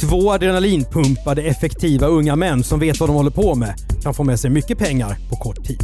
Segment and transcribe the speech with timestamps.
[0.00, 4.40] Två adrenalinpumpade effektiva unga män som vet vad de håller på med kan få med
[4.40, 5.82] sig mycket pengar på kort tid.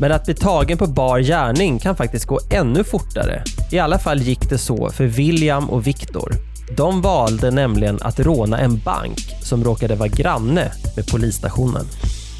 [0.00, 3.42] Men att bli tagen på bar gärning kan faktiskt gå ännu fortare.
[3.72, 6.32] I alla fall gick det så för William och Viktor.
[6.76, 11.86] De valde nämligen att råna en bank som råkade vara granne med polisstationen.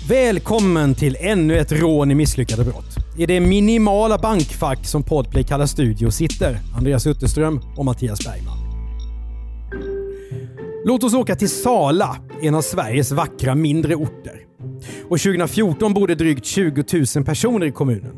[0.08, 2.96] Välkommen till ännu ett rån i misslyckade brott.
[3.18, 8.65] I det minimala bankfack som Podplay kallar studio sitter Andreas Utterström och Mattias Bergman.
[10.88, 14.40] Låt oss åka till Sala, en av Sveriges vackra mindre orter.
[15.08, 16.84] Och 2014 bodde drygt 20
[17.16, 18.16] 000 personer i kommunen.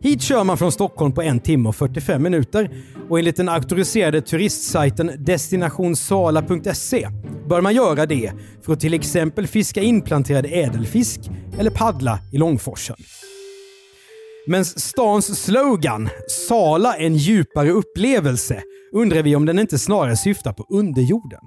[0.00, 2.70] Hit kör man från Stockholm på en timme och 45 minuter
[3.08, 7.08] och enligt den auktoriserade turistsajten DestinationSala.se
[7.48, 11.20] bör man göra det för att till exempel fiska inplanterad ädelfisk
[11.58, 12.96] eller paddla i Långforsen.
[14.46, 16.08] Men stans slogan
[16.48, 18.62] “Sala en djupare upplevelse”
[18.92, 21.40] undrar vi om den inte snarare syftar på underjorden.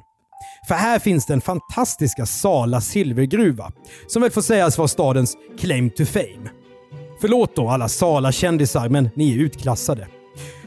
[0.68, 3.72] För här finns den fantastiska Sala silvergruva,
[4.08, 6.50] som väl får sägas vara stadens claim to fame.
[7.22, 10.08] Förlåt då alla Sala-kändisar, men ni är utklassade.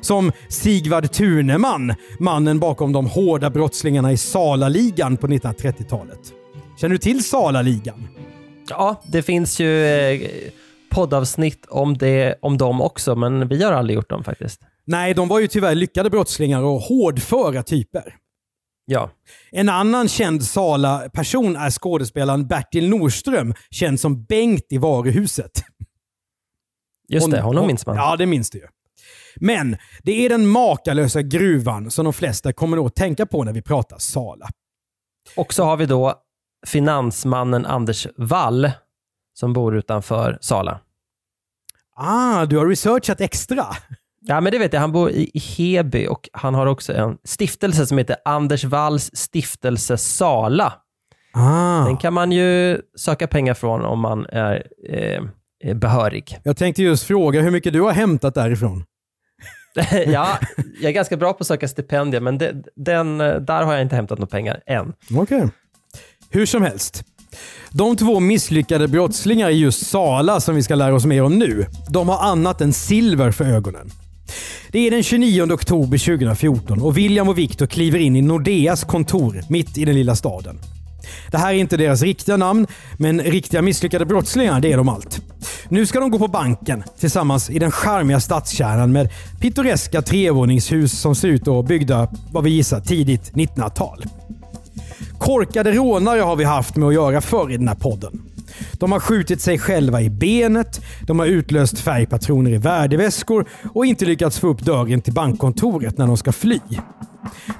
[0.01, 6.21] Som Sigvard Tuneman, mannen bakom de hårda brottslingarna i Sala-ligan på 1930-talet.
[6.81, 8.09] Känner du till Sala-ligan?
[8.71, 10.21] Ja, det finns ju eh,
[10.91, 14.61] poddavsnitt om, det, om dem också, men vi har aldrig gjort dem faktiskt.
[14.85, 18.15] Nej, de var ju tyvärr lyckade brottslingar och hårdföra typer.
[18.87, 19.11] Ja.
[19.51, 25.65] En annan känd Sala-person är skådespelaren Bertil Norström, känd som Bengt i varuhuset.
[27.09, 27.97] Just det, honom minns man.
[27.97, 28.67] Ja, det minns du ju.
[29.37, 33.63] Men det är den makalösa gruvan som de flesta kommer att tänka på när vi
[33.63, 34.49] pratar Sala.
[35.37, 36.15] Och så har vi då
[36.67, 38.71] finansmannen Anders Wall
[39.35, 40.81] som bor utanför Sala.
[41.97, 43.67] Ah, du har researchat extra.
[44.27, 44.81] Ja, men det vet jag.
[44.81, 49.97] Han bor i Heby och han har också en stiftelse som heter Anders Walls stiftelse
[49.97, 50.73] Sala.
[51.33, 51.85] Ah.
[51.85, 56.39] Den kan man ju söka pengar från om man är eh, behörig.
[56.45, 58.85] Jag tänkte just fråga hur mycket du har hämtat därifrån.
[60.07, 60.39] ja,
[60.81, 63.97] jag är ganska bra på att söka stipendier, men det, den, där har jag inte
[63.97, 64.93] hämtat några pengar än.
[65.17, 65.39] Okej.
[65.39, 65.49] Okay.
[66.31, 67.05] Hur som helst.
[67.71, 71.67] De två misslyckade brottslingar i just Sala som vi ska lära oss mer om nu,
[71.91, 73.91] de har annat än silver för ögonen.
[74.69, 79.41] Det är den 29 oktober 2014 och William och Viktor kliver in i Nordeas kontor
[79.49, 80.59] mitt i den lilla staden.
[81.31, 85.21] Det här är inte deras riktiga namn, men riktiga misslyckade brottslingar det är de allt.
[85.69, 89.09] Nu ska de gå på banken tillsammans i den charmiga stadskärnan med
[89.41, 94.05] pittoreska trevåningshus som ser ut att vara byggda, vad vi gissar, tidigt 1900-tal.
[95.19, 98.34] Korkade rånare har vi haft med att göra förr i den här podden.
[98.79, 104.05] De har skjutit sig själva i benet, de har utlöst färgpatroner i värdeväskor och inte
[104.05, 106.61] lyckats få upp dörren till bankkontoret när de ska fly.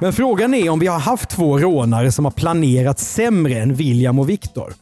[0.01, 4.19] Men frågan är om vi har haft två rånare som har planerat sämre än William
[4.19, 4.75] och Viktor.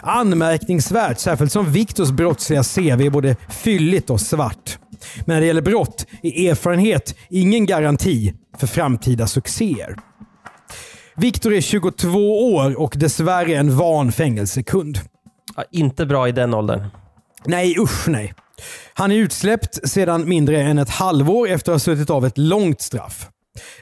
[0.00, 4.78] Anmärkningsvärt, särskilt som Viktors brottsliga CV är både fylligt och svart.
[5.24, 9.96] Men när det gäller brott är erfarenhet ingen garanti för framtida succéer.
[11.16, 15.00] Viktor är 22 år och dessvärre en van fängelsekund.
[15.56, 16.84] Ja, inte bra i den åldern.
[17.44, 18.34] Nej, usch nej.
[18.94, 22.80] Han är utsläppt sedan mindre än ett halvår efter att ha suttit av ett långt
[22.80, 23.28] straff.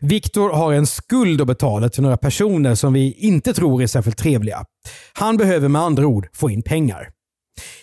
[0.00, 4.18] Viktor har en skuld att betala till några personer som vi inte tror är särskilt
[4.18, 4.64] trevliga.
[5.12, 7.08] Han behöver med andra ord få in pengar.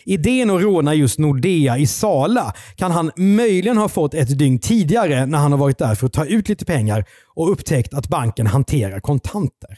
[0.06, 5.26] Idén att råna just Nordea i Sala kan han möjligen ha fått ett dygn tidigare
[5.26, 8.48] när han har varit där för att ta ut lite pengar och upptäckt att banken
[8.48, 9.78] hanterar kontanter.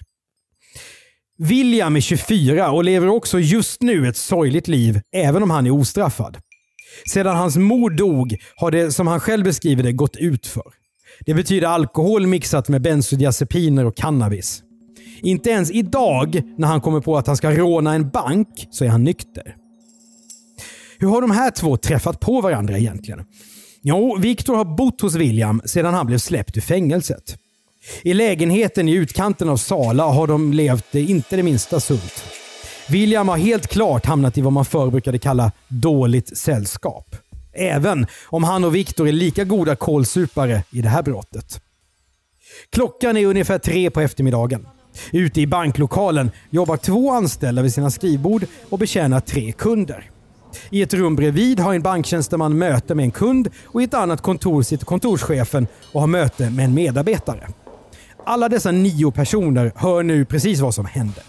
[1.37, 5.71] William är 24 och lever också just nu ett sorgligt liv, även om han är
[5.71, 6.37] ostraffad.
[7.09, 10.63] Sedan hans mor dog har det, som han själv beskriver det, gått ut för.
[11.25, 14.63] Det betyder alkohol mixat med bensodiazepiner och cannabis.
[15.21, 18.89] Inte ens idag, när han kommer på att han ska råna en bank, så är
[18.89, 19.55] han nykter.
[20.99, 23.25] Hur har de här två träffat på varandra egentligen?
[23.81, 27.37] Jo, Viktor har bott hos William sedan han blev släppt ur fängelset.
[28.01, 32.23] I lägenheten i utkanten av Sala har de levt inte det minsta sunt.
[32.89, 37.15] William har helt klart hamnat i vad man förr brukade kalla dåligt sällskap.
[37.53, 41.61] Även om han och Viktor är lika goda kålsupare i det här brottet.
[42.69, 44.67] Klockan är ungefär tre på eftermiddagen.
[45.11, 50.09] Ute i banklokalen jobbar två anställda vid sina skrivbord och betjänar tre kunder.
[50.69, 54.21] I ett rum bredvid har en banktjänsteman möte med en kund och i ett annat
[54.21, 57.47] kontor sitter kontorschefen och har möte med en medarbetare.
[58.25, 61.23] Alla dessa nio personer hör nu precis vad som händer.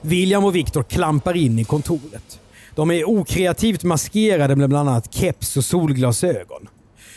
[0.00, 2.40] William och Viktor klampar in i kontoret.
[2.74, 6.68] De är okreativt maskerade med bland annat keps och solglasögon.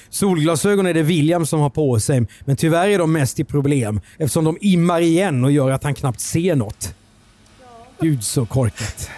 [0.10, 4.02] Solglasögon är det William som har på sig, men tyvärr är de mest till problem
[4.18, 6.94] eftersom de immar igen och gör att han knappt ser något.
[8.00, 9.10] Gud så korkat.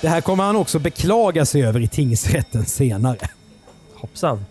[0.00, 3.28] Det här kommer han också beklaga sig över i tingsrätten senare.
[3.94, 4.44] Hoppsan.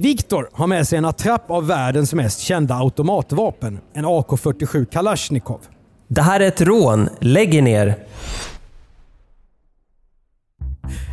[0.00, 5.60] Viktor har med sig en attrapp av världens mest kända automatvapen, en AK47 Kalashnikov.
[6.08, 7.08] Det här är ett rån.
[7.20, 7.96] Lägg er ner.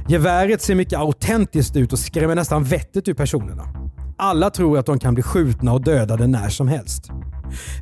[0.10, 3.64] Geväret ser mycket autentiskt ut och skrämmer nästan vettet ur personerna.
[4.18, 7.10] Alla tror att de kan bli skjutna och dödade när som helst.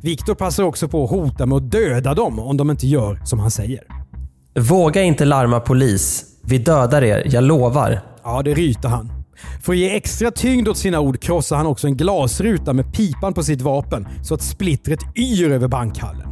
[0.02, 3.38] Viktor passar också på att hota med att döda dem om de inte gör som
[3.38, 3.80] han säger.
[4.58, 6.24] Våga inte larma polis.
[6.44, 8.00] Vi dödar er, jag lovar.
[8.22, 9.15] Ja, det ryter han.
[9.62, 13.34] För att ge extra tyngd åt sina ord krossar han också en glasruta med pipan
[13.34, 16.28] på sitt vapen så att splittret yr över bankhallen.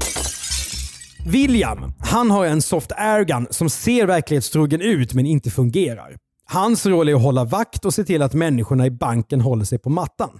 [1.27, 6.17] William, han har en soft airgun som ser verklighetstrogen ut men inte fungerar.
[6.47, 9.79] Hans roll är att hålla vakt och se till att människorna i banken håller sig
[9.79, 10.39] på mattan.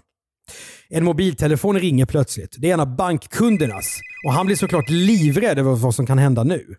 [0.89, 2.57] En mobiltelefon ringer plötsligt.
[2.59, 6.45] Det är en av bankkundernas och han blir såklart livrädd över vad som kan hända
[6.45, 6.77] nu.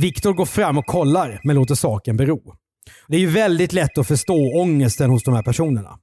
[0.00, 2.54] Viktor går fram och kollar men låter saken bero.
[3.08, 5.98] Det är ju väldigt lätt att förstå ångesten hos de här personerna.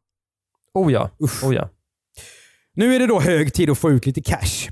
[0.74, 1.10] Oh ja.
[1.20, 1.70] Oh ja.
[2.76, 4.70] Nu är det då hög tid att få ut lite cash.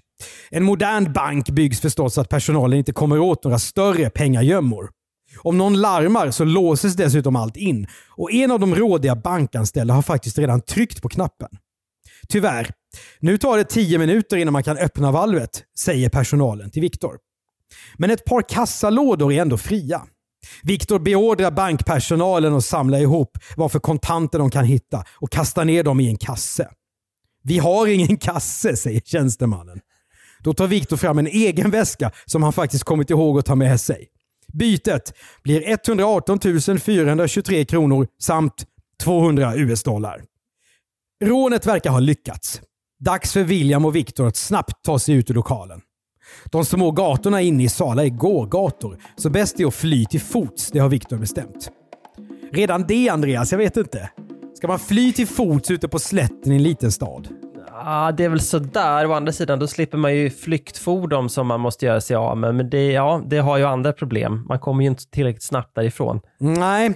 [0.50, 4.90] En modern bank byggs förstås så att personalen inte kommer åt några större pengagömmor.
[5.38, 10.02] Om någon larmar så låses dessutom allt in och en av de rådiga bankanställda har
[10.02, 11.50] faktiskt redan tryckt på knappen.
[12.30, 12.72] Tyvärr,
[13.20, 17.18] nu tar det tio minuter innan man kan öppna valvet, säger personalen till Viktor.
[17.98, 20.02] Men ett par kassalådor är ändå fria.
[20.64, 25.84] Viktor beordrar bankpersonalen att samla ihop vad för kontanter de kan hitta och kasta ner
[25.84, 26.70] dem i en kasse.
[27.44, 29.80] Vi har ingen kasse, säger tjänstemannen.
[30.44, 33.82] Då tar Viktor fram en egen väska som han faktiskt kommit ihåg att ta med
[33.82, 34.08] sig.
[34.54, 35.14] Bytet
[35.44, 36.40] blir 118
[36.80, 38.66] 423 kronor samt
[39.04, 40.24] 200 US-dollar.
[41.24, 42.62] Rånet verkar ha lyckats.
[43.00, 45.82] Dags för William och Viktor att snabbt ta sig ut ur lokalen.
[46.46, 50.72] De små gatorna inne i Sala är gågator, så bäst är att fly till fots.
[50.72, 51.70] Det har Viktor bestämt.
[52.52, 54.10] Redan det Andreas, jag vet inte.
[54.58, 57.28] Ska man fly till fots ute på slätten i en liten stad?
[57.72, 59.06] Ja, det är väl sådär.
[59.08, 62.56] Å andra sidan, då slipper man ju flyktfordon som man måste göra sig av med.
[62.56, 64.46] Men det, ja, det har ju andra problem.
[64.48, 66.22] Man kommer ju inte tillräckligt snabbt därifrån.
[66.38, 66.94] Nej.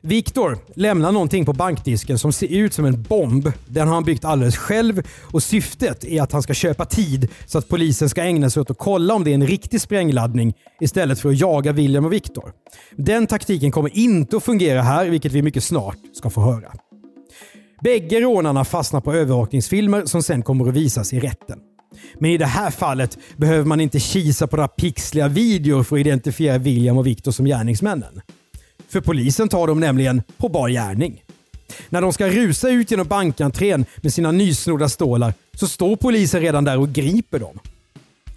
[0.00, 3.52] Viktor lämnar någonting på bankdisken som ser ut som en bomb.
[3.66, 7.58] Den har han byggt alldeles själv och syftet är att han ska köpa tid så
[7.58, 11.20] att polisen ska ägna sig åt att kolla om det är en riktig sprängladdning istället
[11.20, 12.52] för att jaga William och Viktor.
[12.96, 16.72] Den taktiken kommer inte att fungera här, vilket vi mycket snart ska få höra.
[17.82, 21.58] Bägge rånarna fastnar på övervakningsfilmer som sen kommer att visas i rätten.
[22.18, 26.00] Men i det här fallet behöver man inte kisa på några pixliga videor för att
[26.00, 28.20] identifiera William och Viktor som gärningsmännen.
[28.88, 31.22] För polisen tar dem nämligen på bar gärning.
[31.88, 36.64] När de ska rusa ut genom bankentrén med sina nysnodda stålar så står polisen redan
[36.64, 37.58] där och griper dem.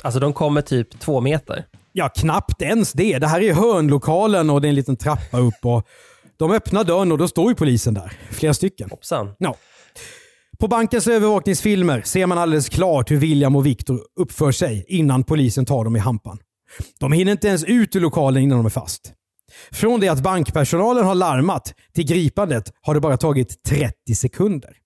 [0.02, 1.66] Alltså de kommer typ två meter.
[1.94, 3.20] Ja, knappt ens det.
[3.20, 5.66] Det här är hörnlokalen och det är en liten trappa upp.
[5.66, 5.88] och
[6.38, 8.14] De öppnar dörren och då står ju polisen där.
[8.30, 8.90] Flera stycken.
[8.90, 9.34] Hoppsan.
[9.38, 9.56] Ja.
[10.60, 15.66] På bankens övervakningsfilmer ser man alldeles klart hur William och Viktor uppför sig innan polisen
[15.66, 16.38] tar dem i hampan.
[17.00, 19.14] De hinner inte ens ut ur lokalen innan de är fast.
[19.72, 24.78] Från det att bankpersonalen har larmat till gripandet har det bara tagit 30 sekunder.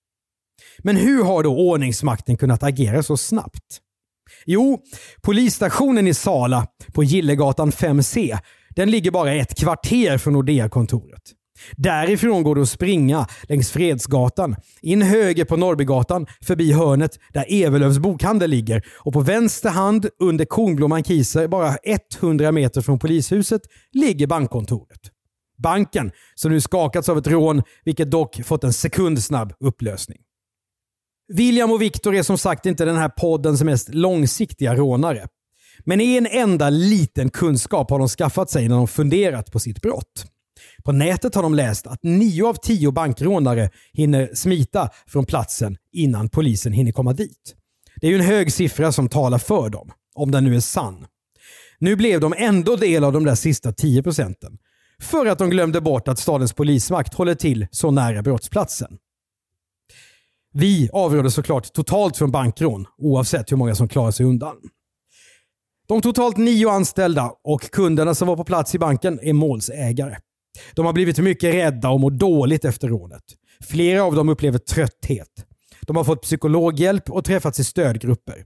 [0.78, 3.80] Men hur har då ordningsmakten kunnat agera så snabbt?
[4.46, 4.82] Jo,
[5.22, 8.38] polisstationen i Sala på Gillegatan 5C
[8.76, 11.22] den ligger bara ett kvarter från Nordea-kontoret.
[11.76, 17.98] Därifrån går det att springa längs Fredsgatan, in höger på Norrbygatan, förbi hörnet där Evelövs
[17.98, 21.76] bokhandel ligger och på vänster hand under Kornblomman Kieser, bara
[22.20, 25.00] 100 meter från polishuset, ligger bankkontoret.
[25.58, 30.18] Banken som nu skakats av ett rån, vilket dock fått en sekundsnabb upplösning.
[31.34, 35.26] William och Viktor är som sagt inte den här poddens mest långsiktiga rånare.
[35.84, 40.26] Men en enda liten kunskap har de skaffat sig när de funderat på sitt brott.
[40.86, 46.28] På nätet har de läst att nio av tio bankrånare hinner smita från platsen innan
[46.28, 47.54] polisen hinner komma dit.
[48.00, 51.06] Det är ju en hög siffra som talar för dem, om den nu är sann.
[51.78, 54.58] Nu blev de ändå del av de där sista 10 procenten.
[55.02, 58.98] För att de glömde bort att stadens polismakt håller till så nära brottsplatsen.
[60.52, 64.56] Vi avråder såklart totalt från bankrån, oavsett hur många som klarar sig undan.
[65.88, 70.16] De totalt nio anställda och kunderna som var på plats i banken är målsägare.
[70.74, 73.22] De har blivit mycket rädda och mår dåligt efter rånet.
[73.64, 75.28] Flera av dem upplever trötthet.
[75.80, 78.44] De har fått psykologhjälp och träffats i stödgrupper.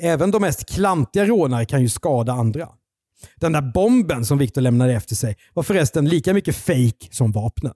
[0.00, 2.68] Även de mest klantiga rånare kan ju skada andra.
[3.36, 7.74] Den där bomben som Viktor lämnade efter sig var förresten lika mycket fake som vapnen.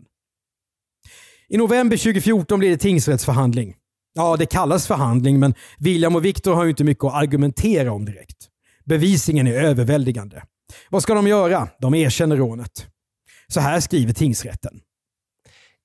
[1.49, 3.75] I november 2014 blir det tingsrättsförhandling.
[4.15, 8.05] Ja, det kallas förhandling, men William och Viktor har ju inte mycket att argumentera om
[8.05, 8.37] direkt.
[8.85, 10.43] Bevisningen är överväldigande.
[10.91, 11.69] Vad ska de göra?
[11.81, 12.87] De erkänner rånet.
[13.49, 14.81] Så här skriver tingsrätten.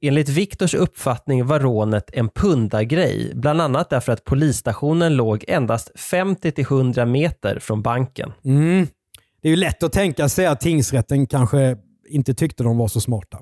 [0.02, 7.06] Enligt Viktors uppfattning var rånet en pundargrej, bland annat därför att polisstationen låg endast 50-100
[7.06, 8.34] meter från banken.
[8.46, 8.88] Mm.
[9.42, 11.78] Det är ju lätt att tänka sig att tingsrätten kanske
[12.08, 13.40] inte tyckte de var så smarta.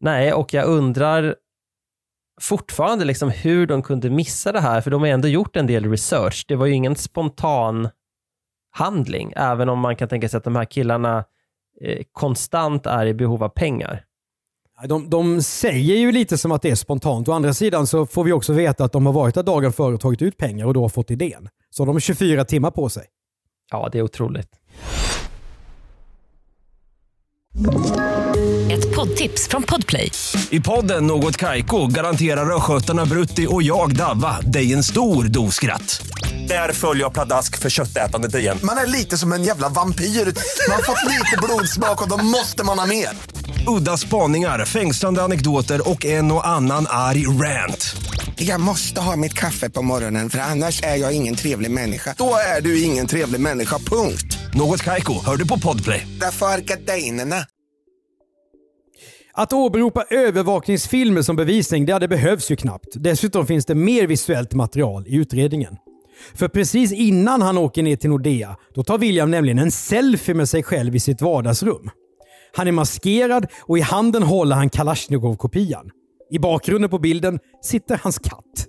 [0.00, 1.34] Nej, och jag undrar
[2.40, 5.90] fortfarande liksom hur de kunde missa det här, för de har ändå gjort en del
[5.90, 6.44] research.
[6.48, 7.88] Det var ju ingen spontan
[8.70, 11.24] handling, även om man kan tänka sig att de här killarna
[12.12, 14.04] konstant är i behov av pengar.
[14.88, 17.28] De, de säger ju lite som att det är spontant.
[17.28, 19.94] Å andra sidan så får vi också veta att de har varit där dagen före
[19.94, 21.48] och tagit ut pengar och då har fått idén.
[21.70, 23.04] Så de har 24 timmar på sig.
[23.70, 24.48] Ja, det är otroligt.
[28.72, 30.10] Ett poddtips från Podplay.
[30.50, 36.02] I podden Något Kaiko garanterar östgötarna Brutti och jag, Davva, dig en stor dos skratt.
[36.50, 38.58] Där följer jag pladask för köttätandet igen.
[38.62, 40.04] Man är lite som en jävla vampyr.
[40.04, 43.08] Man har fått lite blodsmak och då måste man ha mer.
[43.78, 47.96] Udda spaningar, fängslande anekdoter och en och annan arg rant.
[48.36, 52.14] Jag måste ha mitt kaffe på morgonen för annars är jag ingen trevlig människa.
[52.18, 54.38] Då är du ingen trevlig människa, punkt.
[54.54, 56.06] Något Kaiko, hör du på Podplay.
[56.20, 57.46] Därför är gardinerna.
[59.32, 62.88] Att åberopa övervakningsfilmer som bevisning, det hade behövs ju knappt.
[62.94, 65.76] Dessutom finns det mer visuellt material i utredningen.
[66.34, 70.48] För precis innan han åker ner till Nordea, då tar William nämligen en selfie med
[70.48, 71.90] sig själv i sitt vardagsrum.
[72.56, 75.90] Han är maskerad och i handen håller han Kalashnikov-kopian.
[76.30, 78.66] I bakgrunden på bilden sitter hans katt.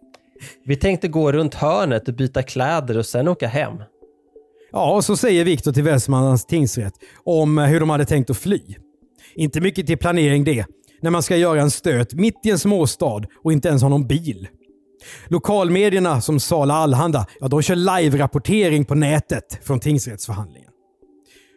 [0.66, 3.74] Vi tänkte gå runt hörnet och byta kläder och sen åka hem.
[4.72, 6.94] Ja, och så säger Viktor till Västmanlands tingsrätt
[7.24, 8.60] om hur de hade tänkt att fly.
[9.34, 10.66] Inte mycket till planering det,
[11.02, 14.06] när man ska göra en stöt mitt i en småstad och inte ens har någon
[14.06, 14.48] bil.
[15.28, 20.70] Lokalmedierna som Sala Allhanda, ja, de kör live-rapportering på nätet från tingsrättsförhandlingen.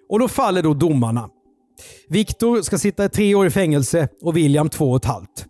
[0.10, 1.30] Och då faller då domarna.
[2.10, 5.46] Viktor ska sitta tre år i fängelse och William två och ett halvt.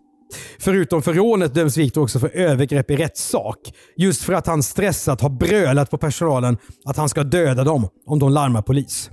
[0.58, 3.74] Förutom för rånet döms Viktor också för övergrepp i rättssak.
[3.96, 8.18] Just för att han stressat har brölat på personalen att han ska döda dem om
[8.18, 9.10] de larmar polis.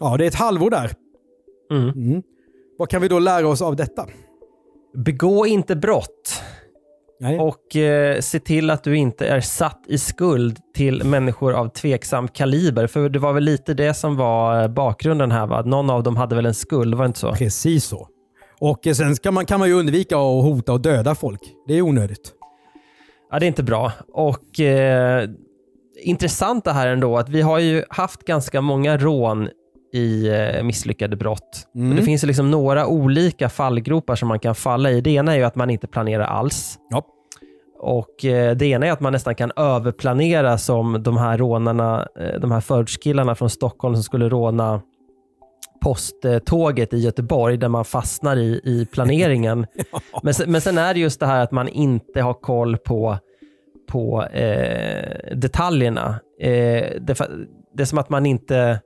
[0.00, 0.92] Ja, det är ett halvår där.
[1.70, 2.22] Mm.
[2.78, 4.06] Vad kan vi då lära oss av detta?
[4.94, 6.42] Begå inte brott.
[7.20, 7.38] Nej.
[7.38, 12.28] Och eh, se till att du inte är satt i skuld till människor av tveksam
[12.28, 12.86] kaliber.
[12.86, 15.62] För det var väl lite det som var eh, bakgrunden här va?
[15.62, 17.32] Någon av dem hade väl en skuld, var det inte så?
[17.32, 18.08] Precis så.
[18.60, 21.40] Och eh, sen kan man, kan man ju undvika att hota och döda folk.
[21.66, 22.32] Det är onödigt.
[23.30, 23.92] Ja, det är inte bra.
[24.12, 25.28] Och eh,
[26.02, 29.48] intressant det här ändå, att vi har ju haft ganska många rån
[29.94, 31.68] i eh, misslyckade brott.
[31.74, 31.96] Mm.
[31.96, 35.00] Det finns liksom några olika fallgropar som man kan falla i.
[35.00, 36.78] Det ena är ju att man inte planerar alls.
[36.90, 37.02] Ja.
[37.78, 42.40] Och eh, Det ena är att man nästan kan överplanera som de här rånarna, eh,
[42.40, 44.82] de här förortskillarna från Stockholm som skulle råna
[45.82, 49.66] posttåget i Göteborg där man fastnar i, i planeringen.
[50.22, 53.18] men, sen, men sen är det just det här att man inte har koll på,
[53.88, 56.20] på eh, detaljerna.
[56.40, 57.18] Eh, det,
[57.74, 58.80] det är som att man inte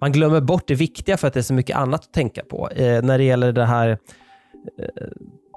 [0.00, 2.68] man glömmer bort det viktiga för att det är så mycket annat att tänka på.
[2.68, 3.96] Eh, när det gäller det här eh,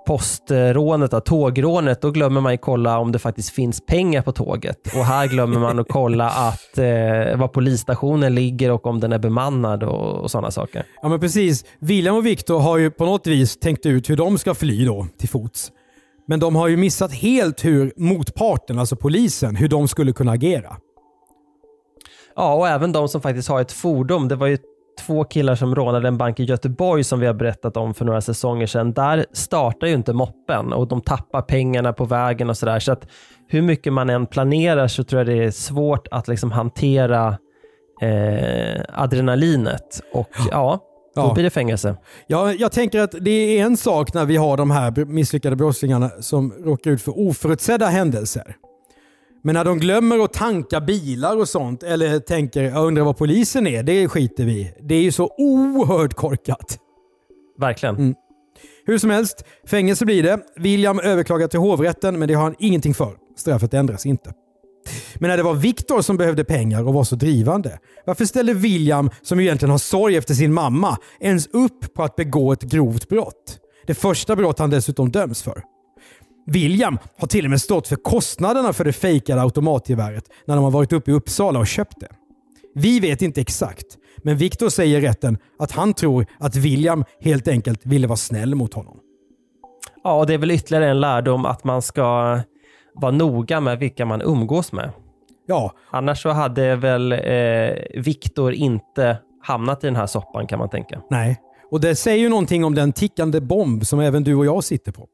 [0.07, 4.95] postrånet, då, tågrånet, då glömmer man ju kolla om det faktiskt finns pengar på tåget.
[4.95, 9.19] Och här glömmer man att kolla att, eh, var polisstationen ligger och om den är
[9.19, 10.83] bemannad och, och sådana saker.
[11.01, 11.65] Ja men precis.
[11.79, 15.07] William och Viktor har ju på något vis tänkt ut hur de ska fly då
[15.17, 15.71] till fots.
[16.27, 20.77] Men de har ju missat helt hur motparten, alltså polisen, hur de skulle kunna agera.
[22.35, 24.27] Ja, och även de som faktiskt har ett fordon.
[24.27, 24.57] Det var ju
[25.07, 28.21] två killar som rånade en bank i Göteborg som vi har berättat om för några
[28.21, 28.93] säsonger sedan.
[28.93, 32.79] Där startar ju inte moppen och de tappar pengarna på vägen och sådär.
[32.79, 33.07] Så att
[33.47, 37.37] hur mycket man än planerar så tror jag det är svårt att liksom hantera
[38.01, 40.01] eh, adrenalinet.
[40.13, 40.79] Och ja,
[41.15, 41.33] då Ja.
[41.33, 41.95] blir det fängelse.
[42.27, 46.09] Ja, jag tänker att det är en sak när vi har de här misslyckade brottslingarna
[46.19, 48.55] som råkar ut för oförutsedda händelser.
[49.43, 53.67] Men när de glömmer att tanka bilar och sånt eller tänker jag undrar vad polisen
[53.67, 54.73] är, det skiter vi.
[54.81, 56.79] Det är ju så oerhört korkat.
[57.59, 57.95] Verkligen.
[57.95, 58.15] Mm.
[58.85, 60.39] Hur som helst, fängelse blir det.
[60.55, 63.15] William överklagar till hovrätten, men det har han ingenting för.
[63.37, 64.33] Straffet ändras inte.
[65.15, 69.09] Men när det var Viktor som behövde pengar och var så drivande, varför ställde William,
[69.21, 73.59] som egentligen har sorg efter sin mamma, ens upp på att begå ett grovt brott?
[73.87, 75.63] Det första brott han dessutom döms för.
[76.49, 80.71] William har till och med stått för kostnaderna för det fejkade automatgeväret när de har
[80.71, 82.07] varit uppe i Uppsala och köpt det.
[82.75, 83.85] Vi vet inte exakt,
[84.23, 88.55] men Viktor säger i rätten att han tror att William helt enkelt ville vara snäll
[88.55, 88.97] mot honom.
[90.03, 92.39] Ja, det är väl ytterligare en lärdom att man ska
[92.95, 94.91] vara noga med vilka man umgås med.
[95.47, 100.69] Ja, Annars så hade väl eh, Viktor inte hamnat i den här soppan kan man
[100.69, 101.01] tänka.
[101.09, 101.37] nej.
[101.71, 104.91] Och det säger ju någonting om den tickande bomb som även du och jag sitter
[104.91, 105.07] på.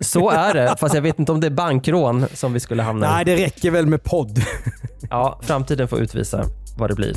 [0.00, 3.12] Så är det, fast jag vet inte om det är bankrån som vi skulle hamna
[3.12, 3.24] Nej, i.
[3.24, 4.42] det räcker väl med podd.
[5.10, 6.44] Ja, framtiden får utvisa
[6.78, 7.14] vad det blir.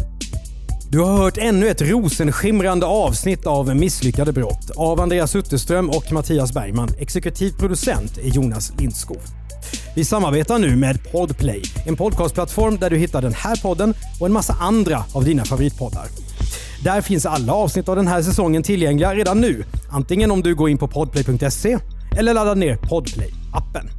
[0.89, 6.53] Du har hört ännu ett rosenskimrande avsnitt av Misslyckade brott av Andreas Utterström och Mattias
[6.53, 6.89] Bergman.
[6.99, 9.17] Exekutiv producent är Jonas Lindskog.
[9.95, 14.33] Vi samarbetar nu med Podplay, en podcastplattform där du hittar den här podden och en
[14.33, 16.05] massa andra av dina favoritpoddar.
[16.83, 19.63] Där finns alla avsnitt av den här säsongen tillgängliga redan nu.
[19.89, 21.77] Antingen om du går in på podplay.se
[22.17, 23.89] eller ladda ner Podplay-appen.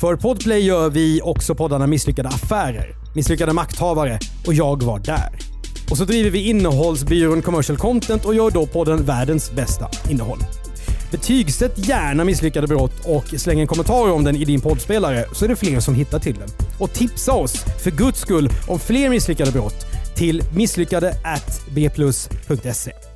[0.00, 5.38] För Podplay gör vi också poddarna Misslyckade affärer, Misslyckade makthavare och Jag var där.
[5.90, 10.38] Och så driver vi innehållsbyrån Commercial Content och gör då podden Världens bästa innehåll.
[11.10, 15.48] Betygsätt gärna Misslyckade brott och släng en kommentar om den i din poddspelare så är
[15.48, 16.48] det fler som hittar till den.
[16.78, 19.86] Och tipsa oss, för guds skull, om fler misslyckade brott
[20.16, 21.14] till misslyckade
[21.70, 23.15] bplus.se.